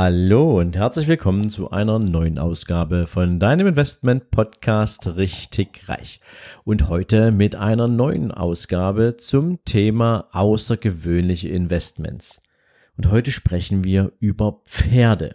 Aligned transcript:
Hallo 0.00 0.60
und 0.60 0.76
herzlich 0.76 1.08
willkommen 1.08 1.50
zu 1.50 1.72
einer 1.72 1.98
neuen 1.98 2.38
Ausgabe 2.38 3.08
von 3.08 3.40
deinem 3.40 3.66
Investment 3.66 4.30
Podcast 4.30 5.16
Richtig 5.16 5.88
Reich. 5.88 6.20
Und 6.62 6.88
heute 6.88 7.32
mit 7.32 7.56
einer 7.56 7.88
neuen 7.88 8.30
Ausgabe 8.30 9.16
zum 9.16 9.64
Thema 9.64 10.28
außergewöhnliche 10.30 11.48
Investments. 11.48 12.40
Und 12.96 13.10
heute 13.10 13.32
sprechen 13.32 13.82
wir 13.82 14.12
über 14.20 14.60
Pferde. 14.66 15.34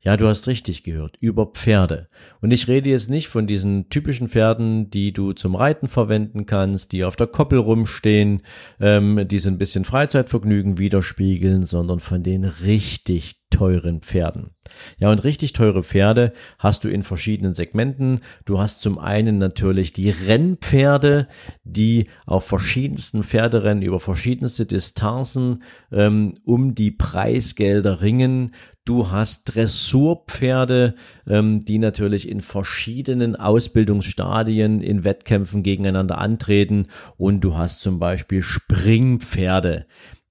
Ja, 0.00 0.16
du 0.16 0.28
hast 0.28 0.46
richtig 0.46 0.84
gehört, 0.84 1.16
über 1.18 1.46
Pferde. 1.46 2.08
Und 2.40 2.52
ich 2.52 2.68
rede 2.68 2.88
jetzt 2.88 3.10
nicht 3.10 3.26
von 3.26 3.48
diesen 3.48 3.88
typischen 3.88 4.28
Pferden, 4.28 4.90
die 4.90 5.12
du 5.12 5.32
zum 5.32 5.56
Reiten 5.56 5.88
verwenden 5.88 6.46
kannst, 6.46 6.92
die 6.92 7.02
auf 7.02 7.16
der 7.16 7.26
Koppel 7.26 7.58
rumstehen, 7.58 8.42
ähm, 8.80 9.26
die 9.26 9.40
so 9.40 9.48
ein 9.48 9.58
bisschen 9.58 9.84
Freizeitvergnügen 9.84 10.78
widerspiegeln, 10.78 11.64
sondern 11.64 11.98
von 11.98 12.22
den 12.22 12.44
richtig 12.44 13.38
teuren 13.50 14.00
Pferden. 14.00 14.50
Ja, 14.98 15.10
und 15.10 15.24
richtig 15.24 15.52
teure 15.54 15.82
Pferde 15.82 16.32
hast 16.58 16.84
du 16.84 16.88
in 16.88 17.02
verschiedenen 17.02 17.54
Segmenten. 17.54 18.20
Du 18.44 18.60
hast 18.60 18.82
zum 18.82 18.98
einen 18.98 19.38
natürlich 19.38 19.92
die 19.92 20.10
Rennpferde, 20.10 21.28
die 21.64 22.08
auf 22.26 22.44
verschiedensten 22.44 23.24
Pferderennen 23.24 23.82
über 23.82 24.00
verschiedenste 24.00 24.66
Distanzen 24.66 25.62
ähm, 25.90 26.34
um 26.44 26.74
die 26.74 26.90
Preisgelder 26.90 28.02
ringen. 28.02 28.54
Du 28.88 29.10
hast 29.10 29.54
Dressurpferde, 29.54 30.94
ähm, 31.26 31.62
die 31.62 31.78
natürlich 31.78 32.26
in 32.26 32.40
verschiedenen 32.40 33.36
Ausbildungsstadien 33.36 34.80
in 34.80 35.04
Wettkämpfen 35.04 35.62
gegeneinander 35.62 36.16
antreten. 36.16 36.86
Und 37.18 37.42
du 37.42 37.54
hast 37.54 37.82
zum 37.82 37.98
Beispiel 37.98 38.42
Springpferde, 38.42 39.84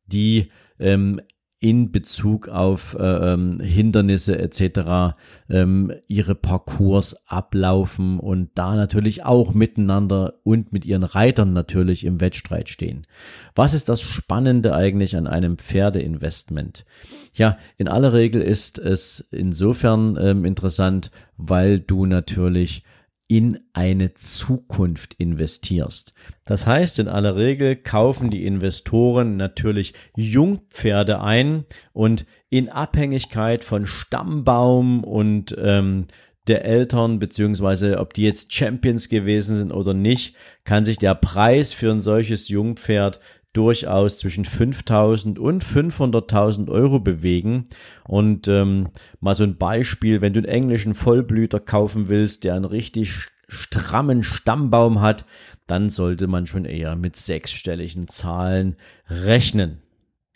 die 0.08 0.50
ähm, 0.80 1.22
in 1.59 1.91
Bezug 1.91 2.50
auf 2.50 2.95
äh, 3.00 3.33
ähm, 3.33 3.59
Hindernisse 3.59 4.38
etc. 4.38 5.17
Ähm, 5.50 5.91
ihre 6.08 6.36
Parcours 6.36 7.27
ablaufen 7.27 8.19
und 8.19 8.52
da 8.53 8.75
natürlich 8.75 9.25
auch 9.25 9.53
miteinander 9.53 10.35
und 10.44 10.72
mit 10.72 10.85
ihren 10.85 11.03
Reitern 11.03 11.53
natürlich 11.53 12.03
im 12.03 12.22
Wettstreit 12.22 12.69
stehen. 12.69 13.08
Was 13.55 13.73
ist 13.73 13.89
das 13.89 14.02
Spannende 14.02 14.75
eigentlich 14.75 15.16
an 15.16 15.25
einem 15.25 15.58
Pferdeinvestment? 15.58 16.85
Ja, 17.33 17.58
in 17.78 17.88
aller 17.88 18.13
Regel 18.13 18.41
ist 18.41 18.78
es 18.78 19.28
insofern 19.31 20.17
ähm, 20.22 20.45
interessant, 20.45 21.09
weil 21.38 21.80
du 21.80 22.05
natürlich 22.05 22.83
in 23.28 23.59
eine 23.73 24.14
Zukunft 24.14 25.14
investierst. 25.16 26.14
Das 26.45 26.66
heißt, 26.66 27.00
in 27.00 27.09
aller 27.09 27.36
Regel 27.36 27.75
kaufen 27.75 28.30
die 28.30 28.45
Investoren 28.45 29.36
natürlich 29.36 29.94
Jungpferde 30.16 31.22
ein 31.22 31.66
und 31.92 32.25
in 32.50 32.69
Abhängigkeit 32.69 33.66
von 33.66 33.86
Stammbaum 33.86 35.03
und 35.03 35.56
ähm, 35.59 36.08
der 36.47 36.64
Eltern, 36.64 37.19
beziehungsweise 37.19 38.00
ob 38.00 38.14
die 38.14 38.23
jetzt 38.23 38.53
Champions 38.53 39.09
gewesen 39.09 39.58
sind 39.58 39.72
oder 39.73 39.94
nicht, 39.94 40.36
kann 40.64 40.86
sich 40.86 40.97
der 40.97 41.14
Preis 41.14 41.73
für 41.73 41.91
ein 41.91 42.02
solches 42.02 42.47
Jungpferd 42.47 43.19
durchaus 43.53 44.20
zwischen 44.20 44.45
5000 44.45 45.40
und 45.40 45.64
500.000 45.64 46.70
Euro 46.70 47.00
bewegen. 47.00 47.67
Und 48.06 48.48
ähm, 48.48 48.90
mal 49.20 49.36
so 49.36 49.44
ein 49.44 49.58
Beispiel, 49.58 50.22
wenn 50.22 50.34
du 50.34 50.40
einen 50.40 50.47
englischen 50.47 50.94
Vollblüter 50.94 51.59
kaufen 51.59 52.08
willst, 52.08 52.44
der 52.44 52.56
einen 52.56 52.66
richtig 52.66 53.30
strammen 53.47 54.24
Stammbaum 54.24 55.02
hat, 55.02 55.25
dann 55.66 55.90
sollte 55.90 56.28
man 56.28 56.47
schon 56.47 56.66
eher 56.66 56.96
mit 56.96 57.16
sechsstelligen 57.16 58.08
Zahlen 58.08 58.75
rechnen. 59.09 59.81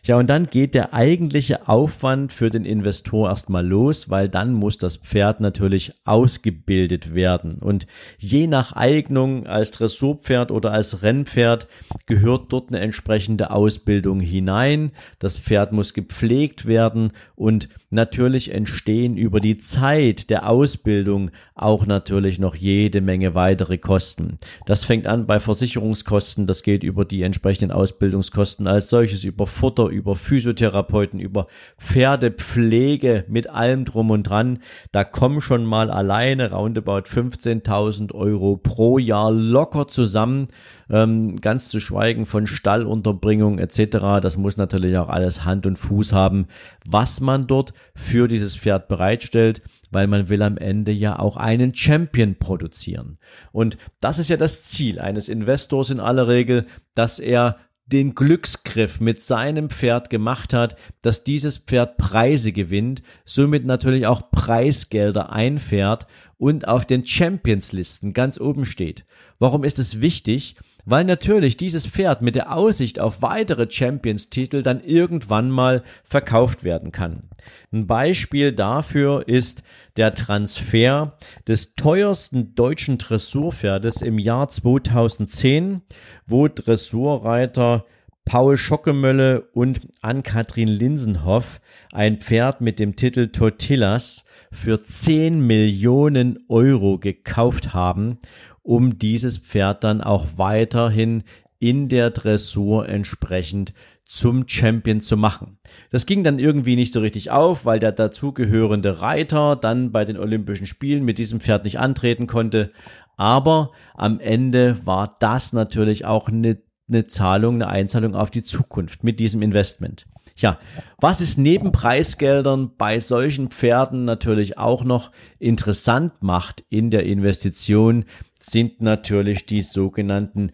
Ja, 0.04 0.18
und 0.18 0.32
dann 0.32 0.48
geht 0.48 0.74
der 0.74 0.96
eigentliche 0.96 1.68
Aufwand 1.68 2.34
für 2.34 2.50
den 2.50 2.66
Investor 2.66 3.30
erstmal 3.30 3.66
los, 3.66 4.10
weil 4.10 4.30
dann 4.30 4.52
muss 4.52 4.80
das 4.80 4.98
Pferd 4.98 5.42
natürlich 5.42 5.94
ausgebildet 6.06 7.14
werden. 7.14 7.60
Und 7.60 7.86
je 8.18 8.48
nach 8.48 8.74
Eignung 8.74 9.46
als 9.46 9.70
Dressurpferd 9.70 10.50
oder 10.50 10.72
als 10.72 11.04
Rennpferd 11.04 11.68
gehört 12.08 12.52
dort 12.52 12.70
eine 12.70 12.80
entsprechende 12.80 13.52
Ausbildung 13.52 14.22
hinein. 14.22 14.92
Das 15.20 15.38
Pferd 15.38 15.72
muss 15.72 15.94
gepflegt 15.94 16.66
werden 16.66 17.12
und 17.36 17.70
natürlich 17.92 18.52
entstehen 18.52 19.18
über 19.18 19.40
die 19.40 19.58
Zeit 19.58 20.32
der 20.32 20.50
Ausbildung 20.50 21.30
auch 21.54 21.86
natürlich 21.86 22.40
noch 22.40 22.56
jede 22.56 23.02
Menge 23.02 23.36
weitere 23.36 23.78
Kosten. 23.78 24.40
Das 24.66 24.84
fängt 24.84 25.06
an 25.06 25.28
bei 25.28 25.40
Versicherungskosten, 25.40 26.48
das 26.48 26.64
geht 26.64 26.82
über 26.82 27.06
die 27.06 27.22
entsprechenden 27.22 27.72
Ausbildungskosten 27.72 28.66
als 28.66 28.90
solches, 28.90 29.24
über 29.24 29.46
Futter, 29.46 29.91
über 29.92 30.16
Physiotherapeuten, 30.16 31.20
über 31.20 31.48
Pferdepflege 31.78 33.26
mit 33.28 33.50
allem 33.50 33.86
drum 33.86 34.10
und 34.10 34.24
dran. 34.24 34.60
Da 34.92 35.04
kommen 35.04 35.42
schon 35.42 35.66
mal 35.66 35.92
alleine 35.92 36.52
roundabout 36.52 37.04
15.000 37.10 38.14
Euro 38.14 38.58
pro 38.58 38.98
Jahr 38.98 39.32
locker 39.32 39.88
zusammen. 39.88 40.48
Ähm, 40.90 41.40
ganz 41.40 41.70
zu 41.70 41.80
schweigen 41.80 42.26
von 42.26 42.48
Stallunterbringung 42.48 43.60
etc. 43.60 44.20
Das 44.22 44.38
muss 44.38 44.58
natürlich 44.58 44.98
auch 44.98 45.10
alles 45.10 45.46
Hand 45.46 45.66
und 45.66 45.78
Fuß 45.78 46.12
haben, 46.12 46.48
was 46.86 47.22
man 47.22 47.48
dort 47.48 47.74
für 47.96 48.28
dieses 48.28 48.58
Pferd 48.58 48.88
bereitstellt 48.88 49.62
weil 49.92 50.08
man 50.08 50.30
will 50.30 50.42
am 50.42 50.58
Ende 50.58 50.92
ja 50.92 51.20
auch 51.20 51.38
einen 51.38 51.76
Champion 51.76 52.36
produzieren. 52.36 53.20
Und 53.52 53.78
das 54.00 54.18
ist 54.18 54.30
ja 54.30 54.38
das 54.38 54.64
Ziel 54.64 55.00
eines 55.00 55.30
Investors 55.30 55.90
in 55.90 56.00
aller 56.00 56.28
Regel, 56.28 56.66
dass 56.96 57.20
er 57.20 57.58
den 57.92 58.16
Glücksgriff 58.16 59.00
mit 59.00 59.24
seinem 59.24 59.70
Pferd 59.70 60.10
gemacht 60.10 60.54
hat, 60.54 60.76
dass 61.02 61.24
dieses 61.24 61.58
Pferd 61.58 61.98
Preise 61.98 62.52
gewinnt, 62.52 63.02
somit 63.26 63.66
natürlich 63.66 64.08
auch 64.08 64.32
Preisgelder 64.32 65.32
einfährt 65.32 66.08
und 66.38 66.68
auf 66.68 66.86
den 66.86 67.06
Champions-Listen 67.06 68.14
ganz 68.14 68.40
oben 68.40 68.66
steht. 68.66 69.06
Warum 69.40 69.64
ist 69.64 69.80
es 69.80 70.02
wichtig? 70.02 70.56
Weil 70.86 71.04
natürlich 71.04 71.58
dieses 71.58 71.88
Pferd 71.88 72.22
mit 72.22 72.36
der 72.36 72.56
Aussicht 72.56 73.00
auf 73.00 73.22
weitere 73.22 73.70
Champions-Titel 73.70 74.62
dann 74.62 74.84
irgendwann 74.84 75.50
mal 75.50 75.84
verkauft 76.04 76.64
werden 76.64 76.92
kann. 76.92 77.30
Ein 77.72 77.88
Beispiel 77.88 78.52
dafür 78.52 79.28
ist 79.28 79.64
der 79.98 80.14
Transfer 80.14 81.18
des 81.48 81.76
teuersten 81.76 82.56
deutschen 82.56 82.98
Dressurpferdes 82.98 84.02
im 84.02 84.20
Jahr 84.20 84.48
2010, 84.48 85.82
wo 86.28 86.48
Dressurreiter 86.48 87.86
Paul 88.24 88.56
Schockemölle 88.56 89.50
und 89.54 89.82
Ann-Kathrin 90.02 90.68
Linsenhoff 90.68 91.60
ein 91.92 92.18
Pferd 92.18 92.62
mit 92.62 92.80
dem 92.80 92.96
Titel 92.96 93.30
Tortillas 93.30 94.26
für 94.52 94.84
10 94.84 95.46
Millionen 95.46 96.40
Euro 96.48 97.00
gekauft 97.00 97.74
haben 97.74 98.20
um 98.64 98.98
dieses 98.98 99.38
Pferd 99.38 99.84
dann 99.84 100.02
auch 100.02 100.28
weiterhin 100.36 101.24
in 101.60 101.90
der 101.90 102.10
Dressur 102.10 102.90
entsprechend 102.90 103.74
zum 104.06 104.46
Champion 104.48 105.00
zu 105.00 105.16
machen. 105.16 105.58
Das 105.90 106.06
ging 106.06 106.24
dann 106.24 106.38
irgendwie 106.38 106.76
nicht 106.76 106.92
so 106.92 107.00
richtig 107.00 107.32
auf, 107.32 107.66
weil 107.66 107.80
der 107.80 107.94
dazugehörende 107.94 109.00
Reiter 109.00 109.56
dann 109.56 109.92
bei 109.92 110.04
den 110.04 110.18
Olympischen 110.18 110.68
Spielen 110.68 111.06
mit 111.06 111.18
diesem 111.18 111.40
Pferd 111.40 111.64
nicht 111.64 111.80
antreten 111.80 112.28
konnte. 112.28 112.72
Aber 113.16 113.72
am 113.94 114.20
Ende 114.20 114.86
war 114.86 115.16
das 115.20 115.54
natürlich 115.54 116.04
auch 116.04 116.28
eine, 116.28 116.58
eine 116.90 117.08
Zahlung, 117.08 117.56
eine 117.56 117.68
Einzahlung 117.68 118.16
auf 118.16 118.32
die 118.32 118.44
Zukunft 118.44 119.04
mit 119.04 119.20
diesem 119.20 119.42
Investment. 119.42 120.08
Ja, 120.36 120.58
was 121.00 121.22
ist 121.22 121.38
neben 121.38 121.72
Preisgeldern 121.72 122.72
bei 122.78 123.00
solchen 123.00 123.50
Pferden 123.50 124.06
natürlich 124.06 124.58
auch 124.58 124.84
noch 124.84 125.12
interessant 125.40 126.24
macht 126.24 126.64
in 126.70 126.90
der 126.90 127.06
Investition, 127.06 128.06
sind 128.44 128.82
natürlich 128.82 129.46
die 129.46 129.62
sogenannten 129.62 130.52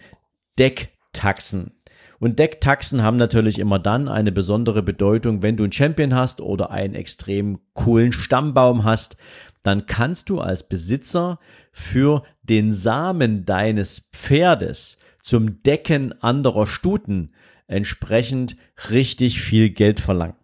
Decktaxen. 0.60 1.74
Und 2.20 2.40
Decktaxen 2.40 3.04
haben 3.04 3.18
natürlich 3.18 3.60
immer 3.60 3.80
dann 3.80 4.08
eine 4.08 4.32
besondere 4.32 4.82
Bedeutung, 4.82 5.44
wenn 5.44 5.56
du 5.56 5.64
einen 5.64 5.72
Champion 5.72 6.16
hast 6.16 6.42
oder 6.42 6.72
einen 6.72 6.96
extrem 6.96 7.60
coolen 7.74 8.12
Stammbaum 8.12 8.84
hast, 8.84 9.18
dann 9.62 9.86
kannst 9.86 10.30
du 10.30 10.40
als 10.40 10.68
Besitzer 10.68 11.40
für 11.72 12.24
den 12.42 12.74
Samen 12.74 13.46
deines 13.46 14.10
Pferdes 14.14 14.98
zum 15.22 15.62
Decken 15.62 16.22
anderer 16.22 16.66
Stuten 16.66 17.34
entsprechend 17.68 18.56
richtig 18.90 19.42
viel 19.42 19.70
Geld 19.70 20.00
verlangen. 20.00 20.38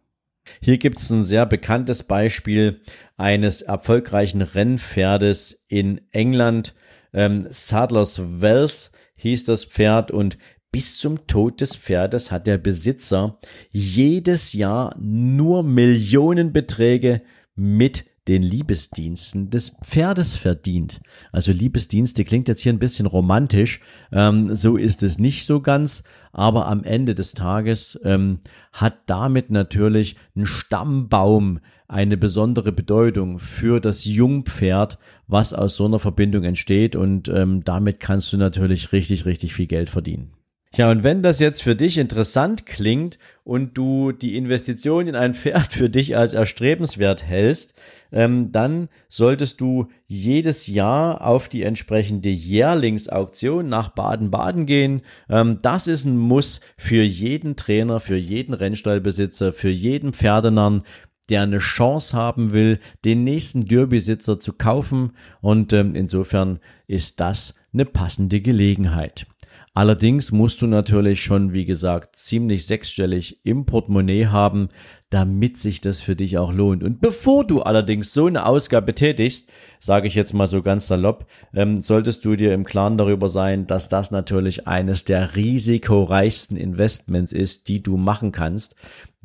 Hier 0.62 0.78
gibt 0.78 1.00
es 1.00 1.10
ein 1.10 1.24
sehr 1.24 1.46
bekanntes 1.46 2.04
Beispiel 2.04 2.81
eines 3.16 3.62
erfolgreichen 3.62 4.42
Rennpferdes 4.42 5.63
in 5.68 6.01
England, 6.12 6.75
ähm, 7.13 7.45
Sadler's 7.50 8.21
Wells 8.21 8.92
hieß 9.15 9.45
das 9.45 9.65
Pferd 9.65 10.12
und 10.12 10.38
bis 10.71 10.98
zum 10.98 11.27
Tod 11.27 11.62
des 11.62 11.75
Pferdes 11.75 12.31
hat 12.31 12.48
der 12.48 12.57
Besitzer 12.57 13.38
jedes 13.69 14.54
Jahr 14.54 14.95
nur 15.00 15.63
Millionenbeträge 15.63 17.21
mit 17.56 18.06
den 18.28 18.42
Liebesdiensten 18.42 19.50
des 19.50 19.75
Pferdes 19.84 20.38
verdient. 20.38 21.02
Also 21.31 21.52
Liebesdienste 21.52 22.24
klingt 22.24 22.48
jetzt 22.48 22.62
hier 22.62 22.72
ein 22.72 22.80
bisschen 22.80 23.06
romantisch, 23.06 23.81
ähm, 24.12 24.56
so 24.56 24.78
ist 24.78 25.04
es 25.04 25.20
nicht 25.20 25.46
so 25.46 25.60
ganz, 25.60 26.04
aber 26.31 26.68
am 26.68 26.84
Ende 26.84 27.16
des 27.16 27.34
Tages 27.34 28.00
ähm, 28.04 28.40
hat 28.72 28.96
damit 29.08 29.50
natürlich 29.52 30.16
ein 30.36 30.46
Stammbaum 30.46 31.60
eine 31.88 32.18
besondere 32.18 32.72
Bedeutung 32.72 33.40
für 33.40 33.80
das 33.80 34.06
Jungpferd, 34.06 34.98
was 35.28 35.54
aus 35.54 35.75
so 35.75 35.86
einer 35.86 36.00
Verbindung 36.00 36.44
entsteht 36.44 36.96
und 36.96 37.28
ähm, 37.28 37.64
damit 37.64 38.00
kannst 38.00 38.31
du 38.31 38.38
natürlich 38.38 38.94
richtig, 38.94 39.25
richtig 39.25 39.54
viel 39.54 39.68
Geld 39.68 39.90
verdienen. 39.90 40.31
Ja, 40.75 40.90
und 40.90 41.04
wenn 41.04 41.22
das 41.22 41.40
jetzt 41.40 41.62
für 41.62 41.75
dich 41.75 42.00
interessant 42.00 42.66
klingt 42.66 43.20
und 43.44 43.78
du 43.78 44.12
die 44.12 44.36
Investition 44.36 45.06
in 45.06 45.16
ein 45.16 45.36
Pferd 45.36 45.72
für 45.72 45.88
dich 45.88 46.18
als 46.18 46.34
erstrebenswert 46.34 47.24
hältst, 47.24 47.75
ähm, 48.12 48.52
dann 48.52 48.90
solltest 49.08 49.62
du 49.62 49.90
jedes 50.08 50.66
Jahr 50.66 51.22
auf 51.22 51.48
die 51.48 51.62
entsprechende 51.62 52.30
Jährlingsauktion 52.30 53.70
nach 53.70 53.90
Baden-Baden 53.90 54.66
gehen. 54.66 55.04
Ähm, 55.30 55.60
das 55.62 55.86
ist 55.86 56.06
ein 56.06 56.18
Muss 56.18 56.60
für 56.75 57.04
jeden 57.04 57.56
Trainer, 57.56 58.00
für 58.00 58.18
jeden 58.18 58.56
Rennstallbesitzer, 58.56 59.54
für 59.54 59.70
jeden 59.70 60.12
Pferdenarren, 60.12 60.81
der 61.30 61.44
eine 61.44 61.60
Chance 61.60 62.18
haben 62.18 62.52
will, 62.52 62.80
den 63.06 63.24
nächsten 63.24 63.68
Derbysitzer 63.68 64.40
zu 64.40 64.54
kaufen. 64.54 65.12
Und 65.40 65.72
ähm, 65.72 65.94
insofern 65.94 66.60
ist 66.88 67.20
das 67.20 67.54
eine 67.74 67.86
passende 67.86 68.42
Gelegenheit. 68.42 69.28
Allerdings 69.75 70.31
musst 70.31 70.62
du 70.62 70.68
natürlich 70.68 71.24
schon, 71.24 71.56
wie 71.56 71.66
gesagt, 71.66 72.16
ziemlich 72.16 72.68
sechsstellig 72.68 73.44
im 73.44 73.66
Portemonnaie 73.66 74.28
haben, 74.28 74.70
damit 75.10 75.58
sich 75.58 75.81
das 75.81 76.00
für 76.00 76.16
dich 76.16 76.38
auch 76.38 76.54
lohnt. 76.54 76.84
Und 76.84 77.02
bevor 77.02 77.44
du 77.44 77.64
allerdings 77.64 78.14
so 78.14 78.28
eine 78.28 78.46
Ausgabe 78.46 78.94
tätigst, 78.94 79.52
sage 79.80 80.08
ich 80.08 80.14
jetzt 80.14 80.34
mal 80.34 80.46
so 80.46 80.62
ganz 80.62 80.86
salopp, 80.86 81.25
ähm, 81.56 81.81
solltest 81.81 82.24
du 82.24 82.36
dir 82.36 82.54
im 82.54 82.66
Klaren 82.66 83.00
darüber 83.00 83.30
sein, 83.30 83.66
dass 83.66 83.90
das 83.90 84.12
natürlich 84.12 84.68
eines 84.68 85.06
der 85.06 85.36
risikoreichsten 85.36 86.56
Investments 86.56 87.34
ist, 87.34 87.68
die 87.68 87.81
du 87.81 87.98
machen 87.98 88.31
kannst. 88.31 88.75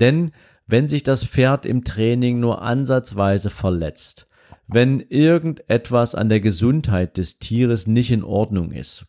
Denn 0.00 0.30
wenn 0.66 0.88
sich 0.88 1.02
das 1.02 1.24
Pferd 1.24 1.66
im 1.66 1.84
Training 1.84 2.40
nur 2.40 2.62
ansatzweise 2.62 3.50
verletzt, 3.50 4.28
wenn 4.66 5.00
irgendetwas 5.00 6.14
an 6.14 6.30
der 6.30 6.40
Gesundheit 6.40 7.18
des 7.18 7.38
Tieres 7.38 7.86
nicht 7.86 8.10
in 8.10 8.24
Ordnung 8.24 8.72
ist, 8.72 9.06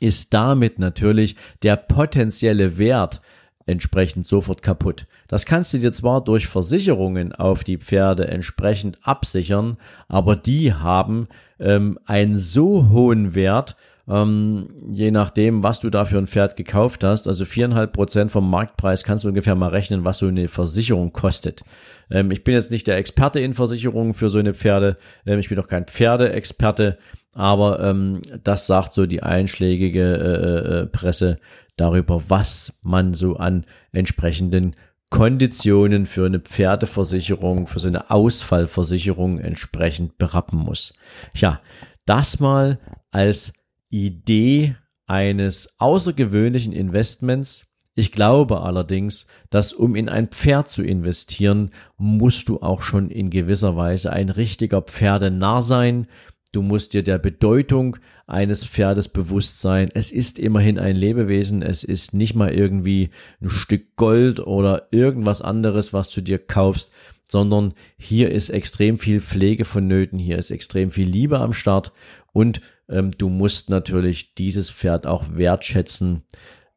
ist 0.00 0.34
damit 0.34 0.78
natürlich 0.78 1.36
der 1.62 1.76
potenzielle 1.76 2.78
Wert 2.78 3.20
entsprechend 3.68 4.26
sofort 4.26 4.62
kaputt. 4.62 5.06
Das 5.28 5.44
kannst 5.44 5.74
du 5.74 5.78
dir 5.78 5.92
zwar 5.92 6.24
durch 6.24 6.46
Versicherungen 6.46 7.34
auf 7.34 7.64
die 7.64 7.76
Pferde 7.76 8.26
entsprechend 8.26 8.98
absichern, 9.02 9.76
aber 10.08 10.36
die 10.36 10.72
haben 10.72 11.28
ähm, 11.60 11.98
einen 12.06 12.38
so 12.38 12.88
hohen 12.88 13.34
Wert, 13.34 13.76
ähm, 14.08 14.70
je 14.90 15.10
nachdem, 15.10 15.62
was 15.62 15.80
du 15.80 15.90
da 15.90 16.04
für 16.04 16.18
ein 16.18 16.26
Pferd 16.26 16.56
gekauft 16.56 17.04
hast. 17.04 17.28
Also 17.28 17.44
viereinhalb 17.44 17.92
Prozent 17.92 18.30
vom 18.30 18.48
Marktpreis 18.48 19.04
kannst 19.04 19.24
du 19.24 19.28
ungefähr 19.28 19.54
mal 19.54 19.68
rechnen, 19.68 20.04
was 20.04 20.18
so 20.18 20.26
eine 20.26 20.48
Versicherung 20.48 21.12
kostet. 21.12 21.62
Ähm, 22.10 22.30
ich 22.30 22.42
bin 22.42 22.54
jetzt 22.54 22.70
nicht 22.70 22.86
der 22.86 22.96
Experte 22.96 23.40
in 23.40 23.54
Versicherungen 23.54 24.14
für 24.14 24.30
so 24.30 24.38
eine 24.38 24.54
Pferde. 24.54 24.96
Ähm, 25.26 25.38
ich 25.38 25.48
bin 25.48 25.58
auch 25.58 25.68
kein 25.68 25.86
Pferdeexperte. 25.86 26.98
Aber 27.34 27.80
ähm, 27.80 28.22
das 28.42 28.66
sagt 28.66 28.94
so 28.94 29.06
die 29.06 29.22
einschlägige 29.22 30.02
äh, 30.02 30.80
äh, 30.80 30.86
Presse 30.86 31.38
darüber, 31.76 32.22
was 32.28 32.80
man 32.82 33.14
so 33.14 33.36
an 33.36 33.64
entsprechenden 33.92 34.74
Konditionen 35.10 36.06
für 36.06 36.26
eine 36.26 36.40
Pferdeversicherung, 36.40 37.66
für 37.66 37.78
so 37.78 37.88
eine 37.88 38.10
Ausfallversicherung 38.10 39.38
entsprechend 39.38 40.18
berappen 40.18 40.58
muss. 40.58 40.94
Ja, 41.34 41.60
das 42.04 42.40
mal 42.40 42.78
als 43.10 43.52
Idee 43.90 44.76
eines 45.06 45.74
außergewöhnlichen 45.78 46.72
Investments. 46.72 47.64
Ich 47.94 48.12
glaube 48.12 48.60
allerdings, 48.60 49.26
dass 49.50 49.72
um 49.72 49.96
in 49.96 50.08
ein 50.08 50.28
Pferd 50.28 50.70
zu 50.70 50.82
investieren, 50.82 51.70
musst 51.96 52.48
du 52.48 52.60
auch 52.60 52.82
schon 52.82 53.10
in 53.10 53.30
gewisser 53.30 53.76
Weise 53.76 54.12
ein 54.12 54.28
richtiger 54.28 54.82
Pferdenarr 54.82 55.62
sein. 55.62 56.06
Du 56.52 56.62
musst 56.62 56.94
dir 56.94 57.02
der 57.02 57.18
Bedeutung 57.18 57.96
eines 58.26 58.64
Pferdes 58.64 59.08
bewusst 59.08 59.60
sein. 59.60 59.90
Es 59.92 60.12
ist 60.12 60.38
immerhin 60.38 60.78
ein 60.78 60.96
Lebewesen. 60.96 61.62
Es 61.62 61.84
ist 61.84 62.14
nicht 62.14 62.34
mal 62.34 62.52
irgendwie 62.52 63.10
ein 63.40 63.50
Stück 63.50 63.96
Gold 63.96 64.40
oder 64.40 64.88
irgendwas 64.90 65.42
anderes, 65.42 65.92
was 65.92 66.10
du 66.10 66.20
dir 66.20 66.38
kaufst, 66.38 66.92
sondern 67.30 67.74
hier 67.96 68.30
ist 68.30 68.48
extrem 68.48 68.98
viel 68.98 69.20
Pflege 69.20 69.64
vonnöten. 69.64 70.18
Hier 70.18 70.38
ist 70.38 70.50
extrem 70.50 70.90
viel 70.90 71.08
Liebe 71.08 71.38
am 71.38 71.52
Start 71.52 71.92
und 72.32 72.60
ähm, 72.88 73.10
du 73.12 73.28
musst 73.28 73.70
natürlich 73.70 74.34
dieses 74.34 74.70
Pferd 74.70 75.06
auch 75.06 75.24
wertschätzen, 75.30 76.24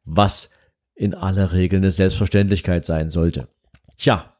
was 0.04 0.50
in 0.94 1.14
aller 1.14 1.52
Regel 1.52 1.78
eine 1.78 1.90
Selbstverständlichkeit 1.90 2.84
sein 2.84 3.10
sollte. 3.10 3.48
Ja, 3.98 4.31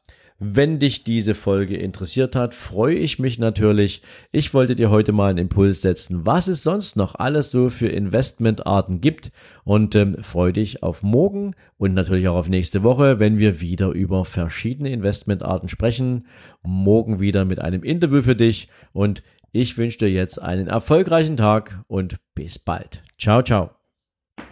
wenn 0.45 0.79
dich 0.79 1.03
diese 1.03 1.35
Folge 1.35 1.77
interessiert 1.77 2.35
hat, 2.35 2.53
freue 2.53 2.95
ich 2.95 3.19
mich 3.19 3.39
natürlich. 3.39 4.01
Ich 4.31 4.53
wollte 4.53 4.75
dir 4.75 4.89
heute 4.89 5.11
mal 5.11 5.29
einen 5.29 5.37
Impuls 5.37 5.81
setzen, 5.81 6.25
was 6.25 6.47
es 6.47 6.63
sonst 6.63 6.97
noch 6.97 7.15
alles 7.15 7.51
so 7.51 7.69
für 7.69 7.87
Investmentarten 7.87 9.01
gibt 9.01 9.31
und 9.63 9.95
ähm, 9.95 10.21
freue 10.21 10.53
dich 10.53 10.83
auf 10.83 11.01
morgen 11.03 11.55
und 11.77 11.93
natürlich 11.93 12.27
auch 12.27 12.35
auf 12.35 12.49
nächste 12.49 12.83
Woche, 12.83 13.19
wenn 13.19 13.37
wir 13.37 13.61
wieder 13.61 13.89
über 13.89 14.25
verschiedene 14.25 14.91
Investmentarten 14.91 15.69
sprechen. 15.69 16.27
Morgen 16.63 17.19
wieder 17.19 17.45
mit 17.45 17.59
einem 17.59 17.83
Interview 17.83 18.21
für 18.21 18.35
dich 18.35 18.69
und 18.91 19.23
ich 19.51 19.77
wünsche 19.77 19.99
dir 19.99 20.09
jetzt 20.09 20.41
einen 20.41 20.67
erfolgreichen 20.67 21.37
Tag 21.37 21.83
und 21.87 22.17
bis 22.33 22.59
bald. 22.59 23.03
Ciao, 23.17 23.43
ciao. 23.43 23.82